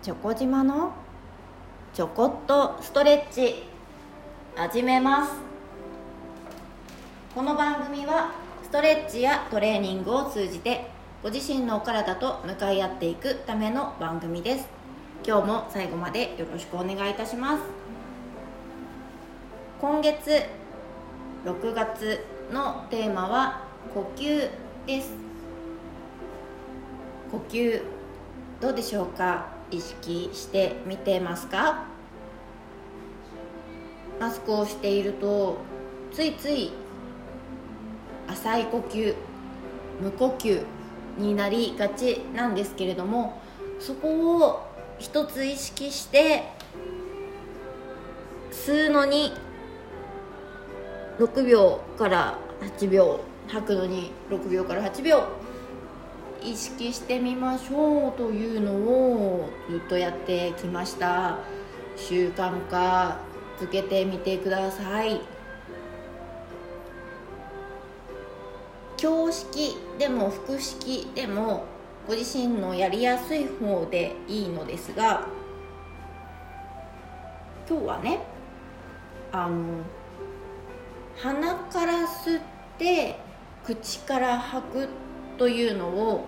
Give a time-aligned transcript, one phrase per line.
[0.00, 0.92] チョコ島の
[1.92, 3.64] ちょこっとストレッチ。
[4.54, 5.32] 始めます。
[7.34, 8.30] この番組は
[8.62, 10.88] ストレッチやトレーニングを通じて
[11.20, 14.68] ご自身のお体と向かい合っていくための番組です。
[15.26, 17.62] 今日も最後までよろしくお願いいたします。
[19.80, 20.44] 今月
[21.44, 24.48] 6月のテーマは呼吸
[24.86, 25.10] です。
[27.32, 27.82] 呼吸
[28.60, 29.57] どうでしょうか？
[29.70, 31.84] 意識してみてますか？
[34.20, 35.58] マスクをしていると
[36.12, 36.72] ついつい
[38.26, 39.14] 浅い呼吸
[40.02, 40.64] 無呼吸
[41.18, 43.40] になりがちなんですけれども
[43.78, 44.66] そこを
[44.98, 46.44] 一つ意識して
[48.50, 49.32] 吸うのに
[51.18, 52.38] 6秒から
[52.78, 55.28] 8秒吐くのに6秒から8秒
[56.42, 61.38] 意識してみましょうというのをずっとやってきました。
[61.96, 63.18] 習慣化
[63.58, 65.20] 続けてみてください。
[68.96, 71.64] 教式でも複式でも
[72.08, 75.26] ご自身のやりやすい方でいいのですが
[77.68, 78.20] 今日はね
[79.30, 79.82] あの
[81.16, 82.42] 鼻から吸っ
[82.78, 83.16] て
[83.64, 84.88] 口から吐く
[85.38, 86.26] というのを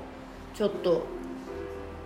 [0.55, 1.05] ちょっと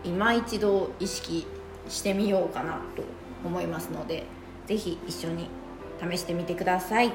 [0.04, 1.46] 今一度意識
[1.88, 3.02] してみようかなと
[3.44, 4.24] 思いますので
[4.66, 5.48] 是非一緒に
[6.00, 7.12] 試してみてください。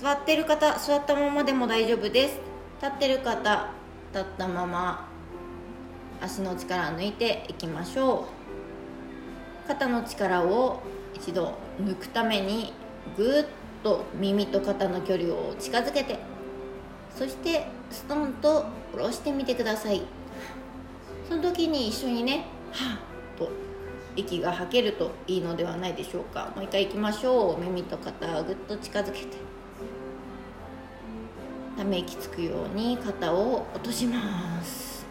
[0.00, 2.38] 座ってる方座ったままでも大丈夫です。
[2.80, 3.70] 立ってる方
[4.14, 5.08] 立ったまま
[6.22, 8.26] 足の力抜いていきましょ
[9.64, 9.68] う。
[9.68, 10.80] 肩の力を
[11.14, 12.72] 一度抜くために
[13.16, 13.44] ぐっ
[13.82, 16.18] と耳と肩の距離を近づけて
[17.16, 20.02] そしてストンと下ろしてみてください。
[21.28, 23.50] その時に一緒にねはっと
[24.16, 26.52] 息が吐けるといいのではないでしょうか。
[26.56, 27.60] もう一回いきましょう。
[27.60, 29.36] 耳と肩をぐっと近づけて。
[31.76, 35.06] ため息つくように肩を落とします。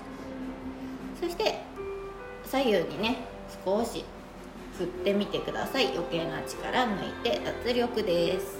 [1.19, 1.61] そして
[2.45, 3.17] 左右にね
[3.65, 4.03] 少し
[4.77, 5.87] 振ってみてください。
[5.87, 8.58] 余計な力抜いて脱力です。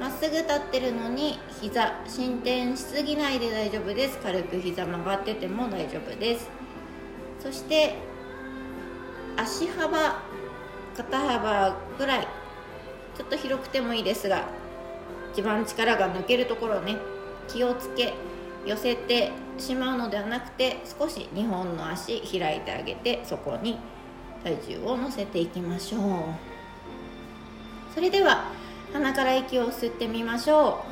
[0.00, 4.18] まっすぐ立ってるのに膝進展しすぎないで大丈夫です。
[4.18, 6.48] 軽く膝曲がってても大丈夫です。
[7.40, 7.94] そして
[9.36, 10.22] 足幅
[10.96, 12.28] 肩幅ぐらい
[13.16, 14.48] ちょっと広くてもいいですが
[15.32, 16.96] 一番力が抜けるところね。
[17.48, 18.12] 気をつけ
[18.66, 23.78] 寄せてしまうのではなくて少し2本の足開いてあげてそこに
[24.44, 26.02] 体重を乗せていきましょう。
[27.94, 28.52] それでは
[28.92, 30.84] 鼻から息を吸ってみましょ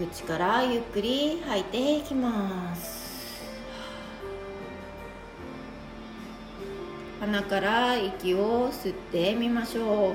[0.00, 0.06] う。
[0.06, 3.02] 口からゆっくり吐いていきます。
[7.20, 10.14] 鼻から息を吸ってみましょ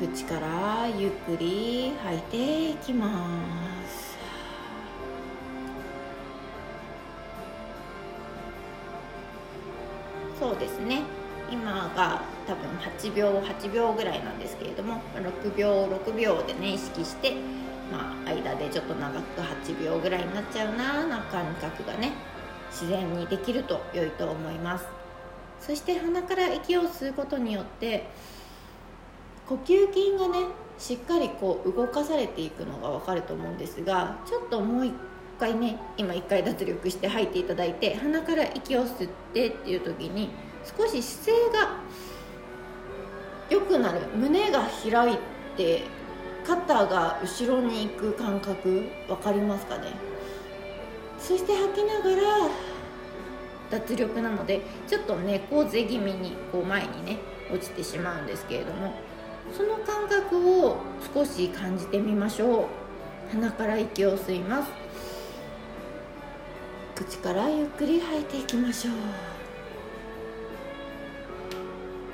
[0.00, 0.06] う。
[0.06, 3.26] 口からゆっくり吐いていきま
[3.88, 4.01] す。
[10.52, 11.00] そうですね。
[11.50, 17.32] 今が多分8秒8秒ぐらいなんですけれども6秒6秒でね意識して
[17.90, 22.12] まあ間でちょっと長く8秒ぐらいになっちゃうなな感覚がね
[22.70, 24.84] 自然にできると良いと思います。
[25.58, 28.06] そして鼻から息を吸うことによって
[29.48, 30.48] 呼吸筋がね
[30.78, 34.92] しっかりこう動かされていくのが分かると思うんですがちょっともう一
[35.38, 40.30] 回ね今1回脱力して吐いていただいて鼻から息を吸ってっていう時に
[40.64, 41.76] 少し姿勢が
[43.50, 44.00] 良くなる。
[44.14, 45.18] 胸が開い
[45.56, 45.82] て
[46.46, 49.92] 肩が後ろに行く感覚分かりますかね？
[51.18, 52.48] そして吐きながら
[53.70, 57.18] 脱力なのでちょっと猫背気味にこう前にね
[57.52, 58.92] 落ちてしまうんですけれども
[59.56, 60.78] その感覚を
[61.14, 62.66] 少し感じてみましょう。
[63.32, 64.81] 鼻から息を吸います。
[67.04, 68.94] 口からゆっくり吐いていきましょう。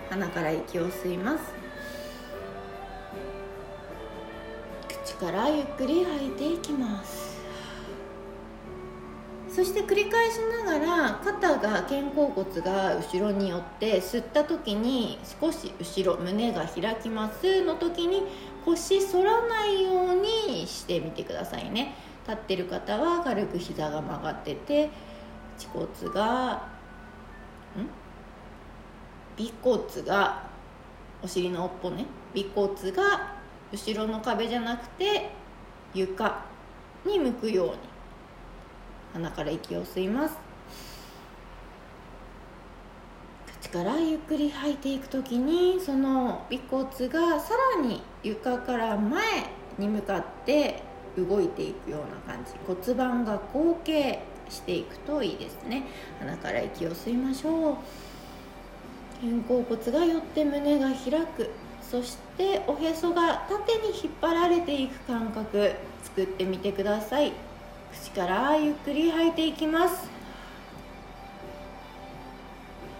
[0.08, 1.44] 鼻から息を吸います。
[5.05, 7.37] 口からゆっくり吐いていきます。
[9.50, 18.23] そして繰り返しながら肩が肩甲骨が後ろに寄って吸った時に少し後ろ胸が開きますの時に
[18.64, 21.94] 腰反らないようにしてみてくださいね。
[22.29, 24.91] 立ってる方は軽く膝が曲がってて
[25.57, 26.69] 恥骨が
[27.75, 27.89] ん？
[29.43, 30.43] 尾骨が
[31.23, 32.05] お尻の尾っぽね。
[32.37, 33.39] 尾骨が
[33.73, 35.31] 後ろの壁じゃなくて
[35.95, 36.45] 床
[37.07, 37.75] に向くように。
[39.15, 40.37] 鼻から息を吸います。
[43.61, 49.23] 口からゆっくり吐いていく時にその尾骨がさらに床から前
[49.79, 50.83] に向かって
[51.16, 52.00] 動いていくよう
[52.31, 54.19] な感じ骨盤が後傾
[54.49, 55.84] していくといいですね。
[56.20, 57.76] 鼻から息を吸いましょう。
[59.20, 61.50] 肩甲骨が寄って胸が開く。
[61.82, 65.72] そしておへそが縦に引っ張られていく感覚。
[66.05, 67.32] 作ってみてください
[67.93, 70.08] 口からゆっくり吐いていきます。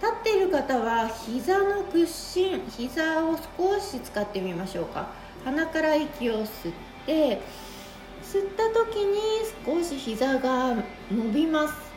[0.01, 5.07] 立っている方は膝の屈伸膝を少し使ってみましょうか。
[5.43, 6.73] 鼻から息を吸っ
[7.05, 7.41] て
[8.23, 9.19] 吸った時に
[9.65, 10.75] 少し膝が
[11.11, 11.89] 伸びます。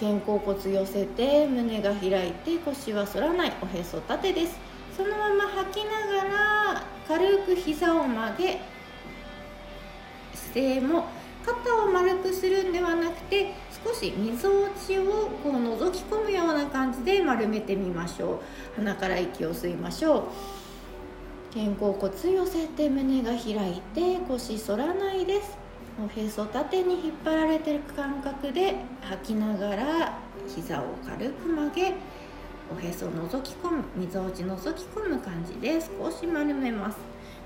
[0.00, 4.58] 肩甲骨寄せて胸が開いて腰は反らないおへそ縦です。
[4.96, 8.60] そのまま吐きながら軽く膝を曲げ
[10.34, 11.04] 姿勢も
[11.44, 13.54] 肩を丸くするんではなくて
[13.84, 18.40] 少しみぞおちをこう覗き込むような感じで丸めてみましょ
[18.74, 18.76] う。
[18.76, 20.24] 鼻から息を吸いましょう。
[21.52, 25.58] 肩甲骨寄せて胸が開いて腰反らないです
[26.02, 31.94] おへそ縦に引っ張られてる感覚で吐きながら膝を軽く曲げ
[32.72, 36.98] おへそを覗き込むみぞおち覗き込む感じで少し丸めます。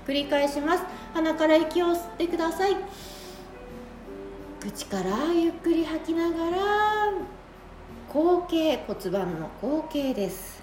[0.07, 0.83] 繰り返します。
[1.15, 2.75] 鼻から息を吸ってください。
[4.59, 6.57] 口からゆっくり吐きながら
[8.07, 10.61] 後傾骨盤の後傾です。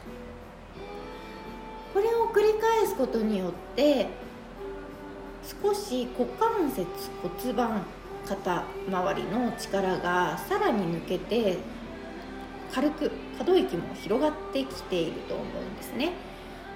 [1.93, 4.09] これを繰り返すことによって
[5.63, 6.87] 少し股関節
[7.23, 7.83] 骨盤
[8.27, 11.59] 肩周りの力がさらに抜けて
[12.73, 16.13] 軽く可動域も広がってきていると思うんですね。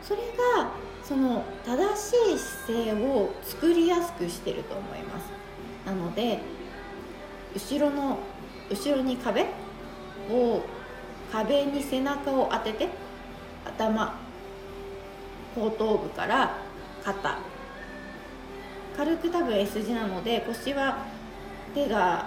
[0.02, 0.20] それ
[0.56, 0.70] が
[1.02, 5.30] その正しい姿勢を作りやすくしてると思います。
[5.86, 6.40] なので
[7.54, 8.18] 後ろの
[8.68, 9.46] 後ろに壁
[10.30, 10.60] を
[11.32, 12.88] 壁に背中を当てて
[13.64, 14.25] 頭
[15.56, 16.58] 後頭部から
[17.03, 17.38] 肩。
[18.97, 20.99] 軽く多分 S 字なので腰は
[21.75, 22.26] 手が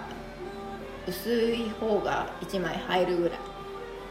[1.06, 3.38] 薄い方が1枚入るぐらい。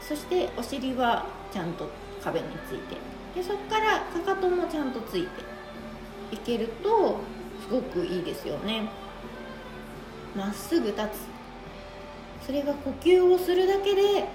[0.02, 1.90] そしてお尻はちゃんと
[2.24, 2.98] 壁について。
[3.36, 5.30] でそこからかかともちゃんとついて。
[6.32, 7.18] いけると
[7.68, 8.90] すごくいいですよね。
[10.36, 11.02] まっすぐ立
[12.42, 12.46] つ。
[12.46, 14.28] それが呼吸をするだけで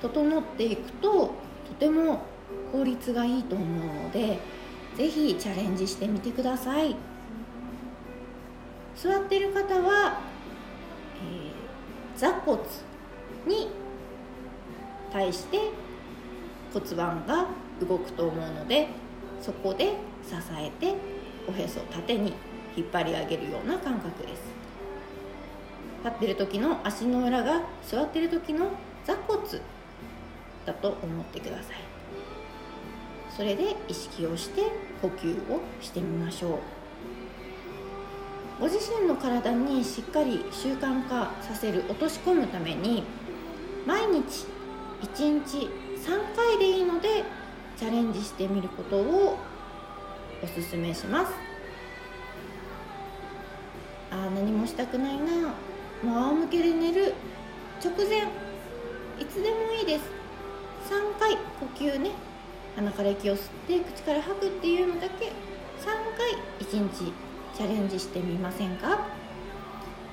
[0.00, 1.32] 整っていくとと
[1.78, 2.22] ても
[2.72, 4.38] 効率がいいと思うので
[4.96, 6.96] 是非チャレンジしてみてください。
[8.96, 10.20] 座ってる方は、
[11.16, 12.60] えー、座骨
[13.46, 13.68] に
[15.10, 15.58] 対して
[16.72, 17.46] 骨盤が
[17.80, 18.88] 動くと思うので
[19.40, 20.94] そこで支えて
[21.48, 22.34] おへそ縦に
[22.76, 24.42] 引っ張り上げるような感覚です。
[26.04, 28.70] 立ってる時の足の裏が座ってる時の
[29.04, 29.40] 座骨
[30.66, 31.89] だと思ってください。
[33.40, 34.64] それで意識をして
[35.00, 36.58] 呼吸をしてみましょう。
[38.60, 43.02] ご自身の体にしっかり習慣化させる落とし込むために
[43.86, 44.44] 毎日
[45.00, 47.24] 1日3回でいいので
[47.78, 49.38] チャレンジしてみることを
[50.44, 51.32] おすすめします。
[54.10, 55.54] ああ何もしたくないな
[56.02, 57.14] もう仰向けで寝る。
[57.82, 58.18] 直前
[59.18, 60.04] いつでもいいです。
[60.90, 62.10] 3回呼吸ね。
[62.76, 65.30] 鼻から息を吸って口から吐くっていうのだけ3
[66.16, 67.12] 回1日
[67.56, 69.06] チャレンジしてみませんか？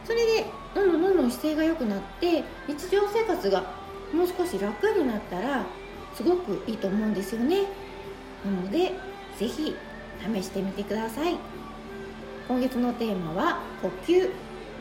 [0.06, 3.62] それでどんどんどんどん姿勢が良くなって日常生活が
[4.14, 5.66] もう少し楽になったら
[6.16, 7.64] すごくいいと思うんですよね。
[8.46, 8.94] なので
[9.38, 9.76] 是非
[10.34, 11.36] 試してみてください。
[12.48, 14.32] 今月のテーマは呼吸。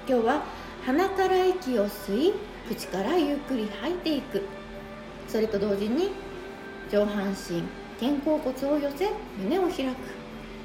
[0.08, 0.44] 今日は
[0.84, 2.34] 鼻から息を吸い
[2.68, 4.42] 口からゆっくり吐いていく。
[5.26, 6.10] それと同時に
[6.90, 7.62] 上半身
[7.98, 9.96] 肩甲骨を寄せ胸を開く。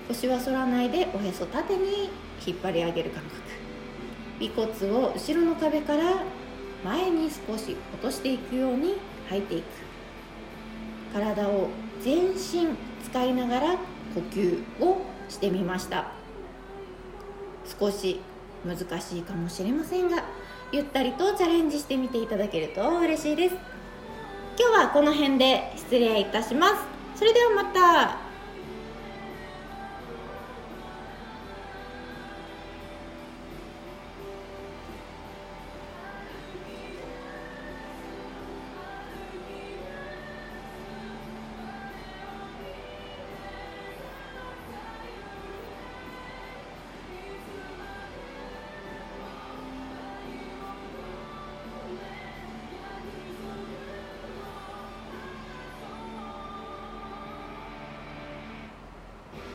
[0.08, 2.10] 腰は反らないでおへそ縦に
[2.46, 3.42] 引っ張り上げる感覚。
[4.42, 6.24] 尾骨を後ろの壁から
[6.84, 8.96] 前に少し落としていくように
[9.30, 9.66] 吐いていく。
[11.14, 11.70] 体を
[12.02, 13.78] 全身使いながら
[14.14, 16.12] 呼吸をしてみました。
[17.80, 18.20] 少し
[18.66, 20.24] 難しいかもしれませんが
[20.72, 23.56] ゆったりとチャレンジしてみていただけると嬉しいです。
[24.58, 26.76] 今日はこの辺で失礼いたします。
[27.16, 28.31] それではまた。